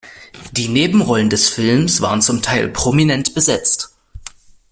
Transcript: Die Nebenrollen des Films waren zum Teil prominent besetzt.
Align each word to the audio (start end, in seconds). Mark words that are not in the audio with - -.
Die 0.53 0.67
Nebenrollen 0.67 1.29
des 1.29 1.49
Films 1.49 2.01
waren 2.01 2.23
zum 2.23 2.41
Teil 2.41 2.69
prominent 2.69 3.35
besetzt. 3.35 3.93